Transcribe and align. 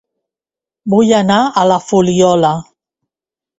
Vull 0.93 1.13
anar 1.19 1.37
a 1.63 1.67
La 1.73 1.79
Fuliola 1.91 2.53